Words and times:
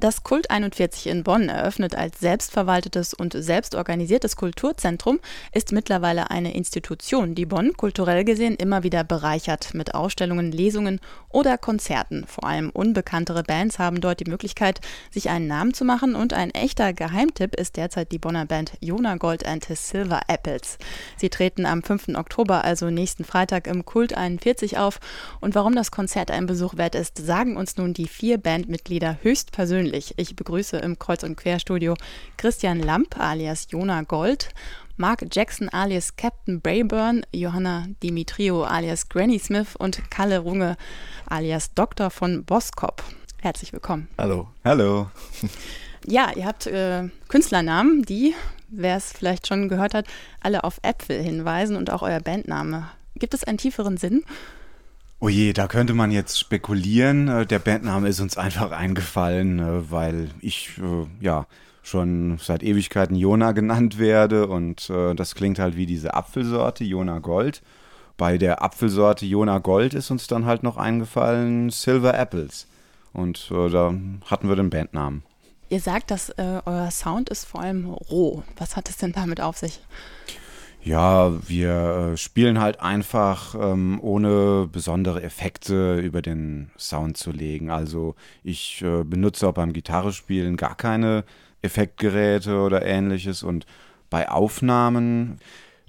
Das 0.00 0.24
Kult 0.24 0.50
41 0.50 1.08
in 1.08 1.24
Bonn, 1.24 1.50
eröffnet 1.50 1.94
als 1.94 2.20
selbstverwaltetes 2.20 3.12
und 3.12 3.34
selbstorganisiertes 3.34 4.34
Kulturzentrum, 4.34 5.20
ist 5.52 5.72
mittlerweile 5.72 6.30
eine 6.30 6.54
Institution, 6.54 7.34
die 7.34 7.44
Bonn 7.44 7.74
kulturell 7.74 8.24
gesehen 8.24 8.54
immer 8.54 8.82
wieder 8.82 9.04
bereichert 9.04 9.74
mit 9.74 9.94
Ausstellungen, 9.94 10.52
Lesungen 10.52 11.00
oder 11.28 11.58
Konzerten. 11.58 12.24
Vor 12.26 12.44
allem 12.44 12.70
unbekanntere 12.70 13.42
Bands 13.42 13.78
haben 13.78 14.00
dort 14.00 14.20
die 14.20 14.30
Möglichkeit, 14.30 14.80
sich 15.10 15.28
einen 15.28 15.46
Namen 15.46 15.74
zu 15.74 15.84
machen 15.84 16.14
und 16.14 16.32
ein 16.32 16.50
echter 16.52 16.94
Geheimtipp 16.94 17.54
ist 17.56 17.76
derzeit 17.76 18.10
die 18.10 18.18
Bonner 18.18 18.46
Band 18.46 18.72
Jona 18.80 19.16
Gold 19.16 19.44
and 19.44 19.66
His 19.66 19.90
Silver 19.90 20.22
Apples. 20.28 20.78
Sie 21.18 21.28
treten 21.28 21.66
am 21.66 21.82
5. 21.82 22.14
Oktober, 22.14 22.64
also 22.64 22.88
nächsten 22.88 23.24
Freitag 23.24 23.66
im 23.66 23.84
Kult 23.84 24.16
41 24.16 24.78
auf 24.78 24.98
und 25.42 25.54
warum 25.54 25.74
das 25.74 25.90
Konzert 25.90 26.30
ein 26.30 26.46
Besuch 26.46 26.78
wert 26.78 26.94
ist, 26.94 27.18
sagen 27.18 27.58
uns 27.58 27.76
nun 27.76 27.92
die 27.92 28.08
vier 28.08 28.38
Bandmitglieder 28.38 29.18
höchstpersönlich 29.20 29.89
persönlich. 29.90 30.14
Ich 30.16 30.36
begrüße 30.36 30.76
im 30.78 30.98
Kreuz- 30.98 31.24
und 31.24 31.36
Querstudio 31.36 31.94
Christian 32.36 32.80
Lamp 32.80 33.18
alias 33.18 33.66
Jona 33.70 34.02
Gold, 34.02 34.50
Mark 34.96 35.24
Jackson 35.32 35.68
alias 35.68 36.16
Captain 36.16 36.60
Brayburn, 36.60 37.26
Johanna 37.32 37.86
Dimitrio 38.02 38.62
alias 38.64 39.08
Granny 39.08 39.38
Smith 39.38 39.74
und 39.76 40.10
Kalle 40.10 40.38
Runge 40.38 40.76
alias 41.26 41.74
Doktor 41.74 42.10
von 42.10 42.44
Boskop. 42.44 43.02
Herzlich 43.40 43.72
willkommen. 43.72 44.08
Hallo. 44.18 44.48
Hallo. 44.64 45.10
Ja, 46.06 46.30
ihr 46.34 46.46
habt 46.46 46.66
äh, 46.66 47.10
Künstlernamen, 47.28 48.04
die, 48.04 48.34
wer 48.70 48.96
es 48.96 49.12
vielleicht 49.12 49.46
schon 49.46 49.68
gehört 49.68 49.92
hat, 49.92 50.06
alle 50.40 50.64
auf 50.64 50.80
Äpfel 50.80 51.22
hinweisen 51.22 51.76
und 51.76 51.90
auch 51.90 52.00
euer 52.00 52.20
Bandname. 52.20 52.88
Gibt 53.16 53.34
es 53.34 53.44
einen 53.44 53.58
tieferen 53.58 53.98
Sinn? 53.98 54.24
Oh 55.22 55.28
je, 55.28 55.52
da 55.52 55.68
könnte 55.68 55.92
man 55.92 56.10
jetzt 56.10 56.38
spekulieren. 56.38 57.28
Äh, 57.28 57.46
der 57.46 57.58
Bandname 57.58 58.08
ist 58.08 58.20
uns 58.20 58.38
einfach 58.38 58.70
eingefallen, 58.70 59.58
äh, 59.58 59.90
weil 59.90 60.30
ich 60.40 60.78
äh, 60.78 61.06
ja 61.22 61.46
schon 61.82 62.38
seit 62.38 62.62
Ewigkeiten 62.62 63.16
Jona 63.16 63.52
genannt 63.52 63.98
werde 63.98 64.46
und 64.46 64.90
das 64.90 65.34
klingt 65.34 65.58
halt 65.58 65.76
wie 65.76 65.86
diese 65.86 66.12
Apfelsorte 66.12 66.84
Jona 66.84 67.20
Gold. 67.20 67.62
Bei 68.18 68.36
der 68.36 68.62
Apfelsorte 68.62 69.24
Jona 69.24 69.58
Gold 69.58 69.94
ist 69.94 70.10
uns 70.10 70.26
dann 70.26 70.44
halt 70.44 70.62
noch 70.62 70.76
eingefallen 70.76 71.70
Silver 71.70 72.16
Apples 72.16 72.66
und 73.14 73.50
da 73.50 73.94
hatten 74.26 74.48
wir 74.50 74.56
den 74.56 74.68
Bandnamen. 74.68 75.22
Ihr 75.70 75.80
sagt, 75.80 76.10
dass 76.10 76.30
äh, 76.30 76.60
euer 76.66 76.90
Sound 76.90 77.30
ist 77.30 77.46
vor 77.46 77.62
allem 77.62 77.86
roh. 77.86 78.42
Was 78.58 78.76
hat 78.76 78.90
es 78.90 78.98
denn 78.98 79.12
damit 79.12 79.40
auf 79.40 79.56
sich? 79.56 79.80
Ja, 80.82 81.32
wir 81.46 82.12
äh, 82.12 82.16
spielen 82.16 82.58
halt 82.58 82.80
einfach 82.80 83.54
ähm, 83.54 83.98
ohne 84.00 84.66
besondere 84.70 85.22
Effekte 85.22 85.96
über 86.00 86.22
den 86.22 86.70
Sound 86.78 87.18
zu 87.18 87.32
legen. 87.32 87.70
Also 87.70 88.14
ich 88.42 88.80
äh, 88.82 89.04
benutze 89.04 89.46
auch 89.46 89.52
beim 89.52 89.74
Gitarrespielen 89.74 90.56
gar 90.56 90.74
keine 90.76 91.24
Effektgeräte 91.60 92.60
oder 92.60 92.84
ähnliches 92.84 93.42
und 93.42 93.66
bei 94.08 94.28
Aufnahmen, 94.28 95.38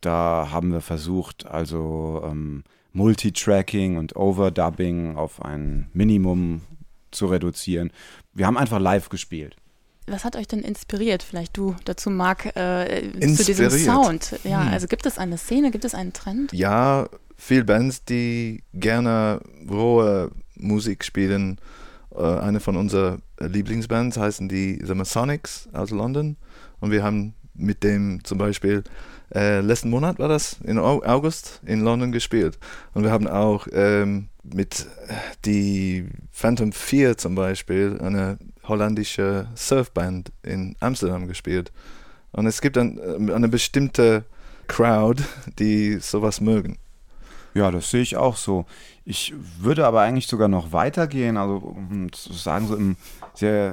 da 0.00 0.48
haben 0.52 0.72
wir 0.72 0.80
versucht, 0.80 1.46
also 1.46 2.22
ähm, 2.24 2.62
Multitracking 2.92 3.98
und 3.98 4.14
Overdubbing 4.16 5.16
auf 5.16 5.42
ein 5.44 5.90
Minimum 5.92 6.62
zu 7.10 7.26
reduzieren. 7.26 7.90
Wir 8.32 8.46
haben 8.46 8.56
einfach 8.56 8.78
live 8.78 9.08
gespielt. 9.08 9.56
Was 10.06 10.24
hat 10.24 10.36
euch 10.36 10.46
denn 10.46 10.60
inspiriert? 10.60 11.22
Vielleicht 11.22 11.56
du 11.56 11.74
dazu, 11.84 12.10
Marc, 12.10 12.56
äh, 12.56 13.10
zu 13.34 13.44
diesem 13.44 13.70
Sound. 13.70 14.38
Ja, 14.44 14.64
hm. 14.64 14.72
also 14.72 14.86
gibt 14.86 15.06
es 15.06 15.18
eine 15.18 15.36
Szene, 15.36 15.70
gibt 15.70 15.84
es 15.84 15.94
einen 15.94 16.12
Trend? 16.12 16.52
Ja, 16.52 17.08
viele 17.36 17.64
Bands, 17.64 18.04
die 18.04 18.62
gerne 18.72 19.40
rohe 19.68 20.30
Musik 20.54 21.04
spielen. 21.04 21.58
Äh, 22.14 22.22
eine 22.22 22.60
von 22.60 22.76
unseren 22.76 23.22
Lieblingsbands 23.40 24.16
heißen 24.16 24.48
die 24.48 24.80
The 24.84 24.94
Masonics 24.94 25.68
aus 25.72 25.90
London. 25.90 26.36
Und 26.80 26.90
wir 26.90 27.02
haben 27.02 27.34
mit 27.56 27.82
dem 27.82 28.24
zum 28.24 28.38
Beispiel 28.38 28.84
äh, 29.34 29.60
letzten 29.60 29.90
Monat 29.90 30.18
war 30.18 30.28
das, 30.28 30.56
in 30.64 30.78
August 30.78 31.60
in 31.66 31.80
London 31.80 32.12
gespielt. 32.12 32.58
Und 32.94 33.02
wir 33.02 33.10
haben 33.10 33.26
auch 33.26 33.66
ähm, 33.72 34.28
mit 34.44 34.86
äh, 35.08 35.14
die 35.44 36.06
Phantom 36.30 36.72
4 36.72 37.18
zum 37.18 37.34
Beispiel, 37.34 37.98
eine 38.00 38.38
holländische 38.64 39.48
Surfband 39.54 40.32
in 40.42 40.76
Amsterdam 40.80 41.26
gespielt. 41.26 41.72
Und 42.32 42.46
es 42.46 42.60
gibt 42.60 42.78
ein, 42.78 42.98
äh, 42.98 43.32
eine 43.32 43.48
bestimmte 43.48 44.24
Crowd, 44.68 45.22
die 45.58 45.98
sowas 46.00 46.40
mögen. 46.40 46.78
Ja, 47.56 47.70
das 47.70 47.90
sehe 47.90 48.02
ich 48.02 48.16
auch 48.16 48.36
so. 48.36 48.66
Ich 49.06 49.32
würde 49.58 49.86
aber 49.86 50.02
eigentlich 50.02 50.26
sogar 50.26 50.48
noch 50.48 50.72
weitergehen, 50.72 51.38
also 51.38 51.56
um 51.56 52.12
zu 52.12 52.34
sagen, 52.34 52.66
so 52.66 52.76
im, 52.76 52.96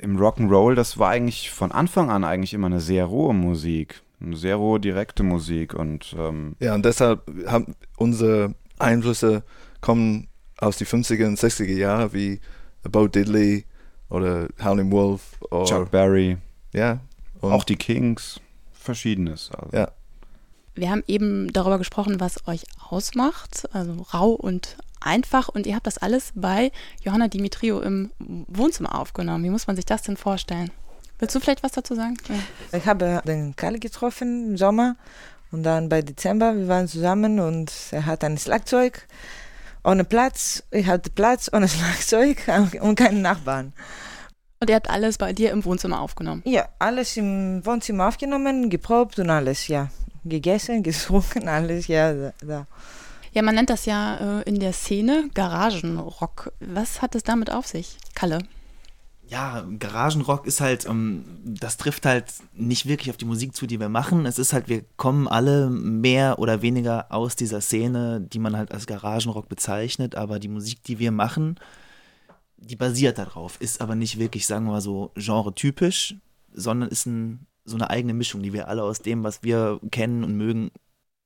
im 0.00 0.16
Rock'n'Roll, 0.16 0.74
das 0.74 0.98
war 0.98 1.10
eigentlich 1.10 1.50
von 1.50 1.72
Anfang 1.72 2.08
an 2.08 2.22
eigentlich 2.22 2.54
immer 2.54 2.68
eine 2.68 2.80
sehr 2.80 3.04
rohe 3.06 3.34
Musik. 3.34 4.02
Eine 4.20 4.36
sehr 4.36 4.56
rohe, 4.56 4.78
direkte 4.78 5.24
Musik. 5.24 5.74
Und, 5.74 6.14
ähm 6.16 6.54
ja, 6.60 6.74
und 6.74 6.84
deshalb 6.84 7.22
haben 7.48 7.74
unsere 7.96 8.54
Einflüsse 8.78 9.42
kommen 9.80 10.28
aus 10.58 10.78
den 10.78 10.86
50er 10.86 11.26
und 11.26 11.38
60er 11.38 11.74
Jahren, 11.74 12.12
wie 12.12 12.40
Bo 12.88 13.08
Diddley 13.08 13.64
oder 14.08 14.48
Howling 14.62 14.92
Wolf. 14.92 15.40
Oder, 15.50 15.64
Chuck 15.64 15.90
Berry. 15.90 16.36
Ja. 16.72 17.00
auch 17.40 17.64
die 17.64 17.76
Kings. 17.76 18.40
Verschiedenes. 18.72 19.50
Also. 19.50 19.76
Ja. 19.76 19.90
Wir 20.74 20.90
haben 20.90 21.04
eben 21.06 21.52
darüber 21.52 21.78
gesprochen, 21.78 22.18
was 22.20 22.46
euch 22.48 22.64
ausmacht, 22.90 23.68
also 23.72 24.06
rau 24.12 24.30
und 24.30 24.76
einfach. 25.00 25.48
Und 25.48 25.66
ihr 25.66 25.74
habt 25.74 25.86
das 25.86 25.98
alles 25.98 26.32
bei 26.34 26.72
Johanna 27.02 27.28
Dimitrio 27.28 27.80
im 27.80 28.10
Wohnzimmer 28.18 28.98
aufgenommen. 28.98 29.44
Wie 29.44 29.50
muss 29.50 29.66
man 29.66 29.76
sich 29.76 29.86
das 29.86 30.02
denn 30.02 30.16
vorstellen? 30.16 30.70
Willst 31.18 31.34
du 31.34 31.40
vielleicht 31.40 31.62
was 31.62 31.72
dazu 31.72 31.94
sagen? 31.94 32.16
Ja. 32.28 32.78
Ich 32.78 32.86
habe 32.86 33.22
den 33.24 33.54
Kalle 33.54 33.78
getroffen 33.78 34.50
im 34.50 34.56
Sommer 34.56 34.96
und 35.52 35.62
dann 35.62 35.88
bei 35.88 36.02
Dezember, 36.02 36.56
wir 36.56 36.66
waren 36.66 36.88
zusammen 36.88 37.38
und 37.38 37.72
er 37.92 38.06
hat 38.06 38.24
ein 38.24 38.36
Schlagzeug 38.36 39.06
ohne 39.84 40.02
Platz. 40.02 40.64
Ich 40.72 40.86
hatte 40.86 41.10
Platz 41.10 41.48
ohne 41.52 41.68
Schlagzeug 41.68 42.50
und 42.80 42.96
keinen 42.96 43.22
Nachbarn. 43.22 43.72
Und 44.60 44.70
er 44.70 44.76
hat 44.76 44.90
alles 44.90 45.18
bei 45.18 45.32
dir 45.32 45.52
im 45.52 45.64
Wohnzimmer 45.64 46.00
aufgenommen? 46.00 46.42
Ja, 46.46 46.68
alles 46.78 47.16
im 47.16 47.64
Wohnzimmer 47.64 48.08
aufgenommen, 48.08 48.70
geprobt 48.70 49.18
und 49.18 49.30
alles, 49.30 49.68
ja. 49.68 49.90
Gegessen, 50.24 50.82
getrunken, 50.82 51.48
alles, 51.48 51.86
ja, 51.86 52.32
da. 52.40 52.66
Ja, 53.32 53.42
man 53.42 53.56
nennt 53.56 53.70
das 53.70 53.84
ja 53.84 54.40
äh, 54.40 54.42
in 54.48 54.60
der 54.60 54.72
Szene 54.72 55.28
Garagenrock. 55.34 56.52
Was 56.60 57.02
hat 57.02 57.16
es 57.16 57.24
damit 57.24 57.50
auf 57.50 57.66
sich, 57.66 57.96
Kalle? 58.14 58.38
ja, 59.28 59.66
Garagenrock 59.78 60.46
ist 60.46 60.60
halt, 60.60 60.86
um, 60.86 60.96
ähm, 60.96 61.24
das 61.44 61.76
trifft 61.76 62.06
halt 62.06 62.26
nicht 62.54 62.86
wirklich 62.86 63.10
auf 63.10 63.16
die 63.16 63.24
Musik 63.24 63.54
zu, 63.56 63.66
die 63.66 63.80
wir 63.80 63.88
machen. 63.88 64.26
Es 64.26 64.38
ist 64.38 64.52
halt, 64.52 64.68
wir 64.68 64.84
kommen 64.96 65.28
alle 65.28 65.70
mehr 65.70 66.38
oder 66.38 66.62
weniger 66.62 67.10
aus 67.10 67.36
dieser 67.36 67.60
Szene, 67.60 68.20
die 68.20 68.38
man 68.38 68.56
halt 68.56 68.72
als 68.72 68.86
Garagenrock 68.86 69.48
bezeichnet, 69.48 70.14
aber 70.14 70.38
die 70.38 70.48
Musik, 70.48 70.82
die 70.84 70.98
wir 70.98 71.10
machen, 71.10 71.58
die 72.58 72.76
basiert 72.76 73.18
darauf, 73.18 73.60
ist 73.60 73.80
aber 73.80 73.94
nicht 73.94 74.18
wirklich, 74.18 74.46
sagen 74.46 74.66
wir 74.66 74.72
mal 74.72 74.80
so, 74.80 75.12
genre-typisch, 75.16 76.16
sondern 76.52 76.88
ist 76.88 77.06
ein, 77.06 77.46
so 77.64 77.76
eine 77.76 77.90
eigene 77.90 78.14
Mischung, 78.14 78.42
die 78.42 78.52
wir 78.52 78.68
alle 78.68 78.82
aus 78.82 79.00
dem, 79.00 79.24
was 79.24 79.42
wir 79.42 79.80
kennen 79.90 80.24
und 80.24 80.36
mögen. 80.36 80.70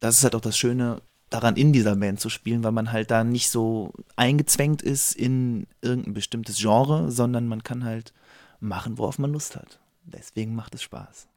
Das 0.00 0.18
ist 0.18 0.24
halt 0.24 0.34
auch 0.34 0.40
das 0.40 0.58
Schöne 0.58 1.00
daran, 1.30 1.56
in 1.56 1.72
dieser 1.72 1.96
Band 1.96 2.20
zu 2.20 2.28
spielen, 2.28 2.62
weil 2.62 2.72
man 2.72 2.92
halt 2.92 3.10
da 3.10 3.24
nicht 3.24 3.50
so 3.50 3.92
eingezwängt 4.16 4.82
ist 4.82 5.14
in 5.14 5.66
irgendein 5.82 6.14
bestimmtes 6.14 6.58
Genre, 6.58 7.10
sondern 7.10 7.48
man 7.48 7.62
kann 7.62 7.84
halt 7.84 8.12
machen, 8.60 8.98
worauf 8.98 9.18
man 9.18 9.32
Lust 9.32 9.56
hat. 9.56 9.80
Deswegen 10.04 10.54
macht 10.54 10.74
es 10.74 10.82
Spaß. 10.82 11.28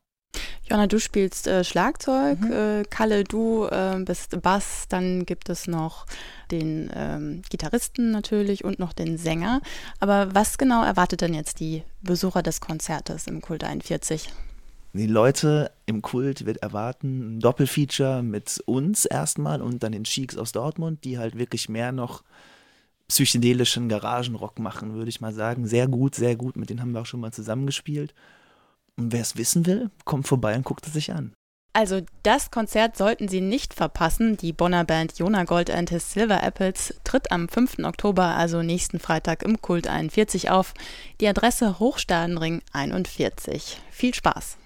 Jonna, 0.69 0.87
du 0.87 0.99
spielst 0.99 1.47
äh, 1.47 1.63
Schlagzeug, 1.63 2.39
mhm. 2.41 2.51
äh, 2.51 2.83
Kalle, 2.89 3.23
du 3.23 3.65
äh, 3.65 3.97
bist 4.03 4.39
Bass, 4.41 4.85
dann 4.89 5.25
gibt 5.25 5.49
es 5.49 5.65
noch 5.65 6.05
den 6.51 6.91
ähm, 6.93 7.41
Gitarristen 7.49 8.11
natürlich 8.11 8.65
und 8.65 8.77
noch 8.77 8.91
den 8.91 9.17
Sänger. 9.17 9.61
Aber 9.99 10.35
was 10.35 10.57
genau 10.57 10.83
erwartet 10.83 11.21
denn 11.21 11.33
jetzt 11.33 11.61
die 11.61 11.83
Besucher 12.01 12.43
des 12.43 12.59
Konzertes 12.59 13.27
im 13.27 13.39
Kult 13.41 13.63
41? 13.63 14.29
Die 14.97 15.07
Leute 15.07 15.71
im 15.85 16.01
Kult 16.01 16.45
wird 16.45 16.57
erwarten 16.57 17.37
ein 17.37 17.39
Doppelfeature 17.39 18.23
mit 18.23 18.61
uns 18.65 19.05
erstmal 19.05 19.61
und 19.61 19.83
dann 19.83 19.91
den 19.91 20.03
Cheeks 20.03 20.37
aus 20.37 20.51
Dortmund, 20.51 21.03
die 21.03 21.17
halt 21.17 21.37
wirklich 21.37 21.69
mehr 21.69 21.91
noch 21.91 22.23
psychedelischen 23.07 23.89
Garagenrock 23.89 24.59
machen, 24.59 24.93
würde 24.93 25.09
ich 25.09 25.21
mal 25.21 25.33
sagen. 25.33 25.65
Sehr 25.65 25.87
gut, 25.87 26.15
sehr 26.15 26.35
gut. 26.35 26.57
Mit 26.57 26.69
denen 26.69 26.81
haben 26.81 26.91
wir 26.91 27.01
auch 27.01 27.05
schon 27.05 27.21
mal 27.21 27.31
zusammengespielt. 27.31 28.13
Und 28.97 29.13
wer 29.13 29.21
es 29.21 29.37
wissen 29.37 29.65
will, 29.65 29.89
kommt 30.05 30.27
vorbei 30.27 30.55
und 30.55 30.65
guckt 30.65 30.85
es 30.87 30.93
sich 30.93 31.13
an. 31.13 31.33
Also 31.73 32.01
das 32.23 32.49
Konzert 32.49 32.97
sollten 32.97 33.27
Sie 33.27 33.39
nicht 33.39 33.73
verpassen. 33.73 34.35
Die 34.35 34.51
Bonner 34.51 34.83
Band 34.83 35.19
Jona 35.19 35.43
Gold 35.43 35.69
and 35.69 35.91
His 35.91 36.11
Silver 36.11 36.41
Apples 36.41 36.95
tritt 37.03 37.31
am 37.31 37.47
5. 37.47 37.79
Oktober, 37.83 38.23
also 38.23 38.63
nächsten 38.63 38.99
Freitag 38.99 39.43
im 39.43 39.61
Kult 39.61 39.87
41 39.87 40.49
auf. 40.49 40.73
Die 41.21 41.27
Adresse 41.27 41.77
Hochstadenring 41.77 42.61
41. 42.73 43.77
Viel 43.91 44.15
Spaß! 44.15 44.57